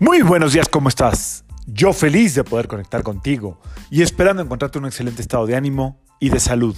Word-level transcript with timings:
Muy 0.00 0.22
buenos 0.22 0.52
días, 0.52 0.68
¿cómo 0.68 0.88
estás? 0.88 1.44
Yo 1.66 1.92
feliz 1.92 2.36
de 2.36 2.44
poder 2.44 2.68
conectar 2.68 3.02
contigo 3.02 3.58
y 3.90 4.02
esperando 4.02 4.40
encontrarte 4.40 4.78
un 4.78 4.86
excelente 4.86 5.22
estado 5.22 5.44
de 5.44 5.56
ánimo 5.56 6.00
y 6.20 6.30
de 6.30 6.38
salud. 6.38 6.76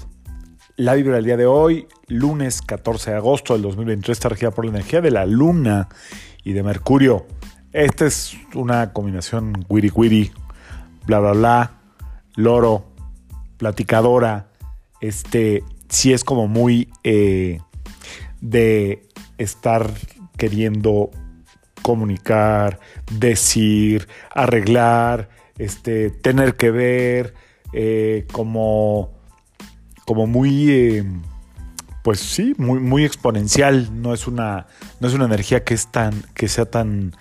La 0.77 0.95
vibra 0.95 1.17
del 1.17 1.27
día 1.27 1.37
de 1.37 1.45
hoy, 1.45 1.87
lunes 2.07 2.63
14 2.63 3.11
de 3.11 3.17
agosto 3.19 3.53
del 3.53 3.61
2023, 3.61 4.17
está 4.17 4.31
regida 4.31 4.53
por 4.53 4.65
la 4.65 4.71
energía 4.71 5.03
de 5.03 5.11
la 5.11 5.27
luna 5.27 5.91
y 6.45 6.55
de 6.55 6.63
Mercurio. 6.63 7.27
Esta 7.75 8.07
es 8.07 8.39
una 8.55 8.95
combinación 8.95 9.67
wiri 9.69 9.93
wiri, 9.95 10.33
bla 11.05 11.19
bla 11.21 11.33
bla, 11.33 11.73
loro, 12.37 12.87
platicadora. 13.59 14.49
Este 15.03 15.63
sí 15.91 16.15
es 16.15 16.25
como 16.25 16.49
muy 16.49 16.91
eh, 17.05 17.61
de 18.41 19.07
estar 19.37 19.91
queriendo 20.39 21.11
comunicar, 21.83 22.81
decir, 23.11 24.09
arreglar, 24.35 25.29
este, 25.59 26.11
tener 26.11 26.57
que 26.57 26.71
ver, 26.71 27.35
eh, 27.73 28.27
como, 28.33 29.13
como 30.07 30.27
muy, 30.27 30.71
eh, 30.71 31.05
pues 32.03 32.21
sí, 32.21 32.55
muy, 32.59 32.81
muy 32.81 33.05
exponencial. 33.05 34.03
No 34.03 34.15
es 34.15 34.27
una, 34.27 34.67
no 35.01 35.09
es 35.09 35.15
una 35.15 35.27
energía 35.27 35.65
que 35.65 35.75
es 35.75 35.89
tan, 35.89 36.25
que 36.35 36.49
sea 36.49 36.65
tan, 36.65 37.15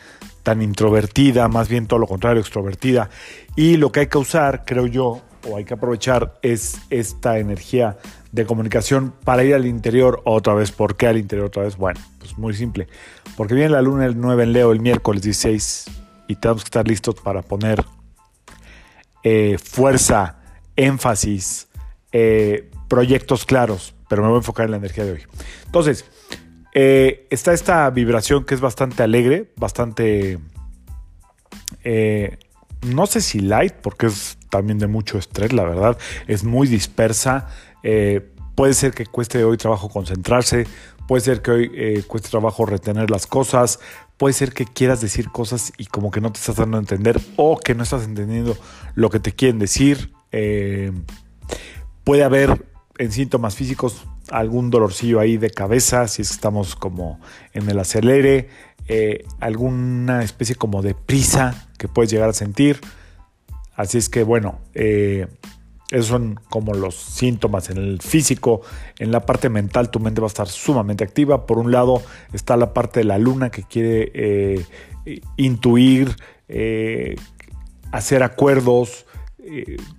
tan 0.44 0.62
introvertida, 0.62 1.48
más 1.48 1.68
bien 1.70 1.88
todo 1.88 2.00
lo 2.00 2.08
contrario, 2.08 2.42
extrovertida. 2.42 3.10
Y 3.56 3.78
lo 3.78 3.92
que 3.92 4.02
hay 4.02 4.08
que 4.08 4.18
usar, 4.18 4.64
creo 4.66 4.88
yo, 4.88 5.22
o 5.48 5.58
hay 5.58 5.66
que 5.66 5.74
aprovechar 5.74 6.40
es 6.42 6.80
esta 6.90 7.40
energía 7.40 7.98
de 8.32 8.46
comunicación 8.46 9.14
para 9.24 9.44
ir 9.44 9.56
al 9.56 9.66
interior 9.66 10.22
otra 10.26 10.54
vez. 10.54 10.72
¿Por 10.72 10.96
qué 10.96 11.08
al 11.08 11.18
interior 11.18 11.48
otra 11.48 11.64
vez? 11.64 11.78
Bueno, 11.78 12.00
pues 12.20 12.38
muy 12.38 12.54
simple. 12.54 12.88
Porque 13.36 13.54
viene 13.54 13.70
la 13.70 13.82
luna 13.82 14.06
el 14.06 14.20
9 14.20 14.44
en 14.44 14.54
Leo 14.54 14.72
el 14.72 14.80
miércoles 14.80 15.22
16 15.24 15.86
y 16.28 16.36
tenemos 16.36 16.64
que 16.64 16.68
estar 16.68 16.88
listos 16.88 17.16
para 17.16 17.42
poner 17.42 17.84
eh, 19.24 19.58
fuerza, 19.64 20.40
énfasis, 20.76 21.68
eh, 22.12 22.70
proyectos 22.88 23.46
claros. 23.46 23.96
Pero 24.08 24.22
me 24.22 24.28
voy 24.28 24.38
a 24.38 24.40
enfocar 24.40 24.66
en 24.66 24.72
la 24.72 24.78
energía 24.78 25.06
de 25.06 25.14
hoy. 25.14 25.24
Entonces, 25.66 26.06
eh, 26.74 27.28
está 27.30 27.54
esta 27.54 27.90
vibración 27.90 28.46
que 28.46 28.56
es 28.56 28.62
bastante 28.62 29.04
alegre, 29.04 29.52
bastante... 29.56 30.40
no 32.82 33.06
sé 33.06 33.22
si 33.22 33.40
light, 33.40 33.74
porque 33.74 34.08
es 34.08 34.39
también 34.50 34.80
de 34.80 34.88
mucho 34.88 35.18
estrés, 35.18 35.54
la 35.54 35.64
verdad. 35.64 35.98
Es 36.28 36.44
muy 36.44 36.68
dispersa. 36.68 37.48
Eh, 37.84 38.28
puede 38.56 38.74
ser 38.74 38.94
que 38.94 39.06
cueste 39.06 39.44
hoy 39.44 39.58
trabajo 39.58 39.90
concentrarse. 39.90 40.68
Puede 41.08 41.22
ser 41.22 41.42
que 41.42 41.52
hoy 41.52 41.72
eh, 41.74 42.04
cueste 42.06 42.30
trabajo 42.30 42.66
retener 42.66 43.10
las 43.10 43.26
cosas. 43.26 43.80
Puede 44.18 44.34
ser 44.34 44.52
que 44.52 44.66
quieras 44.66 45.02
decir 45.02 45.30
cosas 45.30 45.72
y 45.78 45.86
como 45.86 46.12
que 46.12 46.20
no 46.22 46.32
te 46.32 46.40
estás 46.40 46.58
dando 46.58 46.78
a 46.78 46.80
entender 46.80 47.20
o 47.38 47.58
que 47.58 47.74
no 47.74 47.84
estás 47.84 48.04
entendiendo 48.04 48.58
lo 48.96 49.10
que 49.10 49.20
te 49.20 49.32
quieren 49.32 49.60
decir. 49.60 50.12
Eh, 50.32 50.92
puede 52.04 52.24
haber 52.24 52.66
en 52.98 53.12
síntomas 53.12 53.56
físicos 53.56 54.06
algún 54.30 54.70
dolorcillo 54.70 55.20
ahí 55.20 55.38
de 55.38 55.50
cabeza, 55.50 56.08
si 56.08 56.22
estamos 56.22 56.76
como 56.76 57.20
en 57.54 57.68
el 57.70 57.80
acelere, 57.80 58.50
alguna 59.40 60.24
especie 60.24 60.56
como 60.56 60.82
de 60.82 60.94
prisa 60.94 61.68
que 61.78 61.88
puedes 61.88 62.12
llegar 62.12 62.30
a 62.30 62.34
sentir. 62.34 62.82
Así 63.80 63.98
es 63.98 64.10
que 64.10 64.24
bueno, 64.24 64.60
eh, 64.74 65.28
esos 65.90 66.08
son 66.08 66.38
como 66.50 66.74
los 66.74 66.96
síntomas 66.96 67.70
en 67.70 67.78
el 67.78 68.02
físico. 68.02 68.60
En 68.98 69.14
la 69.14 69.26
parte 69.26 69.48
mental 69.48 69.90
tu 69.90 70.02
mente 70.02 70.20
va 70.20 70.28
a 70.28 70.28
estar 70.28 70.50
sumamente 70.50 71.06
activa. 71.06 71.46
Por 71.46 71.60
un 71.60 71.72
lado 71.72 72.04
está 72.34 72.58
la 72.58 72.74
parte 72.74 73.00
de 73.00 73.06
la 73.06 73.18
luna 73.18 73.52
que 73.52 73.64
quiere 73.64 74.12
eh, 74.14 74.66
intuir, 75.38 76.14
eh, 76.50 77.16
hacer 77.94 78.22
acuerdos, 78.22 79.06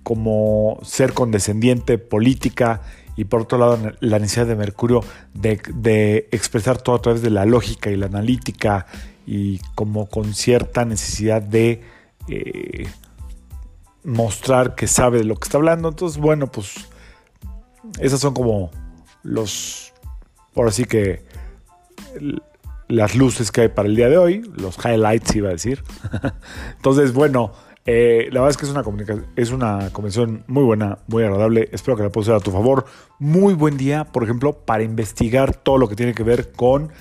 como 0.03 0.77
ser 0.83 1.13
condescendiente, 1.13 1.97
política. 1.97 2.83
Y 3.17 3.25
por 3.25 3.41
otro 3.41 3.57
lado 3.57 3.93
la 3.99 4.19
necesidad 4.19 4.45
de 4.45 4.55
Mercurio 4.55 5.03
de, 5.33 5.59
de 5.73 6.29
expresar 6.31 6.79
todo 6.79 6.97
a 6.97 7.01
través 7.01 7.23
de 7.23 7.31
la 7.31 7.47
lógica 7.47 7.89
y 7.89 7.95
la 7.95 8.05
analítica 8.05 8.85
y 9.25 9.57
como 9.73 10.07
con 10.07 10.35
cierta 10.35 10.85
necesidad 10.85 11.41
de 11.41 11.81
mostrar 14.03 14.75
que 14.75 14.87
sabe 14.87 15.19
de 15.19 15.23
lo 15.25 15.35
que 15.35 15.45
está 15.45 15.57
hablando. 15.57 15.89
Entonces, 15.89 16.19
bueno, 16.19 16.47
pues 16.47 16.89
esas 17.99 18.19
son 18.19 18.33
como 18.33 18.71
los, 19.23 19.93
por 20.53 20.67
así 20.67 20.85
que 20.85 21.23
las 22.87 23.15
luces 23.15 23.51
que 23.51 23.61
hay 23.61 23.67
para 23.69 23.87
el 23.87 23.95
día 23.95 24.09
de 24.09 24.17
hoy, 24.17 24.41
los 24.55 24.77
highlights 24.83 25.35
iba 25.35 25.49
a 25.49 25.53
decir. 25.53 25.83
Entonces, 26.75 27.13
bueno, 27.13 27.53
eh, 27.85 28.27
la 28.31 28.41
verdad 28.41 28.49
es 28.51 28.57
que 28.57 28.65
es 28.65 28.71
una, 28.71 28.83
es 29.35 29.51
una 29.51 29.89
convención 29.91 30.43
muy 30.47 30.63
buena, 30.63 30.99
muy 31.07 31.23
agradable. 31.23 31.69
Espero 31.71 31.97
que 31.97 32.03
la 32.03 32.09
puedas 32.09 32.27
usar 32.27 32.39
a 32.39 32.43
tu 32.43 32.51
favor. 32.51 32.85
Muy 33.17 33.53
buen 33.53 33.77
día, 33.77 34.05
por 34.05 34.23
ejemplo, 34.23 34.53
para 34.53 34.83
investigar 34.83 35.55
todo 35.55 35.77
lo 35.77 35.87
que 35.87 35.95
tiene 35.95 36.13
que 36.13 36.23
ver 36.23 36.51
con 36.51 36.91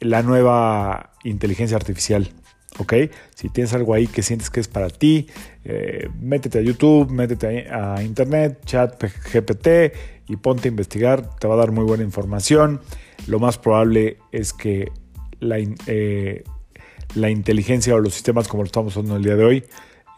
la 0.00 0.22
nueva 0.22 1.10
inteligencia 1.24 1.76
artificial. 1.76 2.32
¿Ok? 2.78 2.94
Si 3.34 3.48
tienes 3.48 3.72
algo 3.74 3.94
ahí 3.94 4.06
que 4.06 4.22
sientes 4.22 4.50
que 4.50 4.60
es 4.60 4.68
para 4.68 4.90
ti, 4.90 5.28
eh, 5.64 6.08
métete 6.20 6.58
a 6.58 6.62
YouTube, 6.62 7.10
métete 7.10 7.68
a, 7.70 8.02
Internet, 8.02 8.60
chat 8.64 9.02
GPT 9.02 9.94
y 10.28 10.36
ponte 10.36 10.68
a 10.68 10.70
investigar, 10.70 11.38
te 11.38 11.46
va 11.46 11.54
a 11.54 11.58
dar 11.58 11.72
muy 11.72 11.84
buena 11.84 12.04
información. 12.04 12.80
Lo 13.26 13.38
más 13.38 13.58
probable 13.58 14.18
es 14.32 14.52
que 14.52 14.90
la, 15.40 15.58
eh, 15.86 16.44
la 17.14 17.30
inteligencia 17.30 17.94
o 17.94 18.00
los 18.00 18.14
sistemas 18.14 18.48
como 18.48 18.62
lo 18.62 18.66
estamos 18.66 18.96
usando 18.96 19.16
el 19.16 19.22
día 19.22 19.36
de 19.36 19.44
hoy 19.44 19.64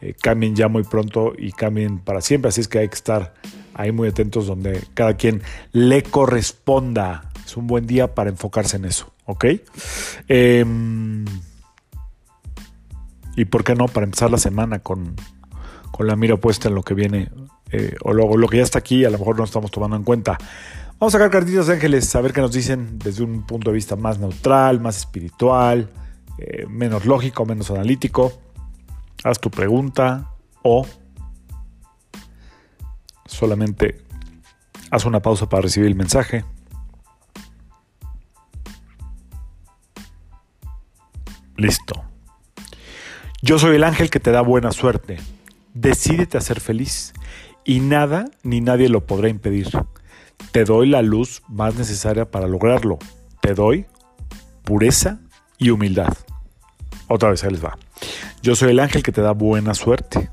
eh, 0.01 0.15
cambien 0.21 0.55
ya 0.55 0.69
muy 0.69 0.83
pronto 0.83 1.33
y 1.37 1.53
cambien 1.53 1.99
para 1.99 2.21
siempre, 2.21 2.51
así 2.51 2.61
es 2.61 2.69
que 2.69 2.81
hay 2.81 2.89
que 2.89 2.95
estar 2.95 3.35
ahí 3.75 3.91
muy 3.91 4.09
atentos 4.09 4.47
donde 4.47 4.83
cada 4.95 5.17
quien 5.17 5.43
le 5.73 6.03
corresponda. 6.03 7.31
Es 7.45 7.57
un 7.57 7.67
buen 7.67 7.87
día 7.87 8.15
para 8.15 8.31
enfocarse 8.31 8.77
en 8.77 8.85
eso, 8.87 9.13
¿ok? 9.25 9.45
Y 13.37 13.47
por 13.47 13.65
qué 13.65 13.75
no, 13.75 13.87
para 13.87 14.05
empezar 14.05 14.31
la 14.31 14.39
semana 14.39 14.79
con, 14.79 15.17
la 15.99 16.17
mira 16.17 16.37
puesta 16.37 16.69
en 16.69 16.75
lo 16.75 16.83
que 16.83 16.95
viene 16.95 17.31
eh, 17.71 17.97
o 18.03 18.13
lo, 18.13 18.37
lo, 18.37 18.49
que 18.49 18.59
ya 18.59 18.63
está 18.63 18.79
aquí, 18.79 19.05
a 19.05 19.11
lo 19.11 19.19
mejor 19.19 19.37
no 19.39 19.45
estamos 19.45 19.71
tomando 19.71 19.97
en 19.97 20.05
cuenta. 20.05 20.39
Vamos 20.99 21.15
a 21.15 21.19
sacar 21.19 21.31
cartitas 21.31 21.67
de 21.67 21.75
ángeles, 21.75 22.15
a 22.15 22.21
ver 22.21 22.33
qué 22.33 22.41
nos 22.41 22.53
dicen 22.53 22.99
desde 22.99 23.25
un 23.25 23.43
punto 23.43 23.71
de 23.71 23.75
vista 23.75 23.97
más 23.97 24.19
neutral, 24.19 24.81
más 24.81 24.99
espiritual, 24.99 25.91
eh, 26.39 26.67
menos 26.69 27.05
lógico, 27.05 27.45
menos 27.45 27.71
analítico. 27.71 28.33
Haz 29.25 29.41
tu 29.41 29.51
pregunta 29.51 30.31
o 30.63 30.87
solamente 33.27 34.05
haz 34.91 35.05
una 35.05 35.21
pausa 35.21 35.49
para 35.49 35.63
recibir 35.63 35.89
el 35.89 35.97
mensaje. 35.97 36.45
Listo. 41.57 42.14
Yo 43.47 43.59
soy 43.59 43.77
el 43.77 43.85
ángel 43.85 44.09
que 44.09 44.21
te 44.21 44.31
da 44.31 44.41
buena 44.41 44.73
suerte. 44.73 45.19
Decídete 45.75 46.39
a 46.39 46.41
ser 46.41 46.61
feliz 46.61 47.13
y 47.63 47.81
nada 47.81 48.25
ni 48.43 48.63
nadie 48.63 48.89
lo 48.89 49.05
podrá 49.05 49.29
impedir. 49.29 49.69
Te 50.51 50.65
doy 50.65 50.89
la 50.89 51.03
luz 51.03 51.43
más 51.47 51.75
necesaria 51.75 52.25
para 52.25 52.49
lograrlo. 52.49 52.99
Te 53.43 53.53
doy 53.53 53.85
pureza 54.63 55.21
y 55.59 55.69
humildad. 55.69 56.17
Otra 57.07 57.29
vez, 57.29 57.45
ahí 57.45 57.51
les 57.51 57.63
va. 57.63 57.77
Yo 58.41 58.57
soy 58.57 58.71
el 58.71 58.81
ángel 58.81 59.03
que 59.03 59.13
te 59.13 59.21
da 59.21 59.33
buena 59.33 59.75
suerte. 59.75 60.31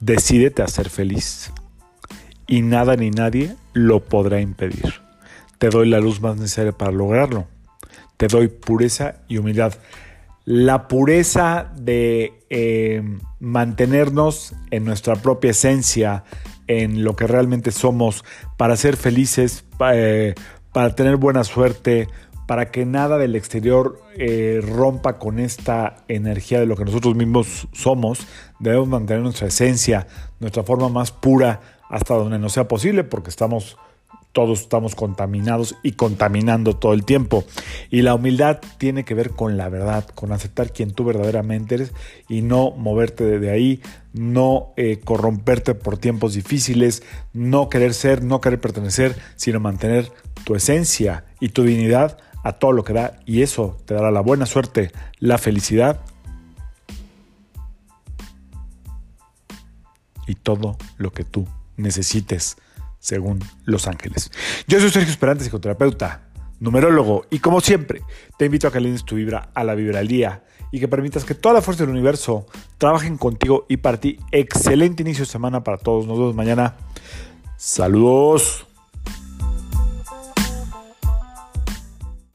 Decídete 0.00 0.62
a 0.62 0.66
ser 0.66 0.90
feliz 0.90 1.52
y 2.48 2.62
nada 2.62 2.96
ni 2.96 3.12
nadie 3.12 3.54
lo 3.72 4.00
podrá 4.00 4.40
impedir. 4.40 4.94
Te 5.58 5.68
doy 5.68 5.88
la 5.88 6.00
luz 6.00 6.20
más 6.20 6.36
necesaria 6.36 6.72
para 6.72 6.90
lograrlo. 6.90 7.46
Te 8.16 8.26
doy 8.26 8.48
pureza 8.48 9.20
y 9.28 9.38
humildad 9.38 9.74
la 10.44 10.88
pureza 10.88 11.70
de 11.76 12.44
eh, 12.50 13.02
mantenernos 13.38 14.54
en 14.70 14.84
nuestra 14.84 15.16
propia 15.16 15.50
esencia, 15.50 16.24
en 16.66 17.04
lo 17.04 17.16
que 17.16 17.26
realmente 17.26 17.70
somos, 17.72 18.24
para 18.56 18.76
ser 18.76 18.96
felices, 18.96 19.64
eh, 19.92 20.34
para 20.72 20.94
tener 20.94 21.16
buena 21.16 21.44
suerte, 21.44 22.08
para 22.46 22.70
que 22.70 22.84
nada 22.84 23.16
del 23.18 23.36
exterior 23.36 24.00
eh, 24.16 24.60
rompa 24.60 25.18
con 25.18 25.38
esta 25.38 26.04
energía 26.08 26.58
de 26.58 26.66
lo 26.66 26.76
que 26.76 26.84
nosotros 26.84 27.14
mismos 27.14 27.68
somos, 27.72 28.26
debemos 28.58 28.88
mantener 28.88 29.22
nuestra 29.22 29.48
esencia, 29.48 30.06
nuestra 30.40 30.64
forma 30.64 30.88
más 30.88 31.12
pura 31.12 31.60
hasta 31.88 32.14
donde 32.14 32.38
nos 32.38 32.52
sea 32.52 32.66
posible, 32.66 33.04
porque 33.04 33.30
estamos 33.30 33.76
todos 34.32 34.60
estamos 34.60 34.94
contaminados 34.94 35.76
y 35.82 35.92
contaminando 35.92 36.76
todo 36.76 36.92
el 36.92 37.04
tiempo. 37.04 37.44
Y 37.90 38.02
la 38.02 38.14
humildad 38.14 38.60
tiene 38.78 39.04
que 39.04 39.14
ver 39.14 39.30
con 39.30 39.56
la 39.56 39.68
verdad, 39.68 40.06
con 40.14 40.32
aceptar 40.32 40.72
quien 40.72 40.92
tú 40.92 41.04
verdaderamente 41.04 41.74
eres 41.74 41.92
y 42.28 42.42
no 42.42 42.70
moverte 42.70 43.24
desde 43.24 43.50
ahí, 43.50 43.80
no 44.12 44.72
eh, 44.76 45.00
corromperte 45.04 45.74
por 45.74 45.98
tiempos 45.98 46.34
difíciles, 46.34 47.02
no 47.32 47.68
querer 47.68 47.94
ser, 47.94 48.22
no 48.22 48.40
querer 48.40 48.60
pertenecer, 48.60 49.16
sino 49.36 49.60
mantener 49.60 50.10
tu 50.44 50.54
esencia 50.54 51.24
y 51.40 51.50
tu 51.50 51.64
dignidad 51.64 52.18
a 52.42 52.54
todo 52.54 52.72
lo 52.72 52.84
que 52.84 52.92
da 52.92 53.20
y 53.26 53.42
eso 53.42 53.76
te 53.84 53.94
dará 53.94 54.10
la 54.10 54.20
buena 54.20 54.46
suerte, 54.46 54.92
la 55.18 55.38
felicidad 55.38 56.00
y 60.26 60.36
todo 60.36 60.76
lo 60.96 61.12
que 61.12 61.24
tú 61.24 61.46
necesites 61.76 62.56
según 63.00 63.40
Los 63.64 63.88
Ángeles. 63.88 64.30
Yo 64.68 64.78
soy 64.78 64.90
Sergio 64.90 65.10
Esperante, 65.10 65.42
psicoterapeuta, 65.42 66.28
numerólogo, 66.60 67.26
y 67.30 67.40
como 67.40 67.60
siempre, 67.60 68.02
te 68.38 68.44
invito 68.44 68.68
a 68.68 68.70
que 68.70 68.78
alines 68.78 69.04
tu 69.04 69.16
vibra 69.16 69.50
a 69.54 69.64
la 69.64 69.74
vibra 69.74 69.98
al 69.98 70.06
día 70.06 70.44
y 70.70 70.78
que 70.78 70.86
permitas 70.86 71.24
que 71.24 71.34
toda 71.34 71.54
la 71.54 71.62
fuerza 71.62 71.82
del 71.82 71.90
universo 71.90 72.46
trabajen 72.78 73.16
contigo 73.16 73.66
y 73.68 73.78
para 73.78 73.98
ti. 73.98 74.18
Excelente 74.30 75.02
inicio 75.02 75.24
de 75.24 75.30
semana 75.30 75.64
para 75.64 75.78
todos. 75.78 76.06
Nos 76.06 76.18
vemos 76.18 76.36
mañana. 76.36 76.76
Saludos. 77.56 78.69